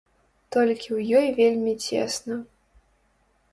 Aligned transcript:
Толькі 0.55 0.87
ў 0.97 1.19
ёй 1.19 1.27
вельмі 1.41 1.73
цесна. 1.89 2.35